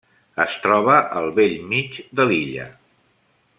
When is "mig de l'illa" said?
1.75-2.67